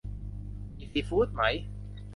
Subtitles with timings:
[0.77, 1.43] มีซีฟู้ดไหม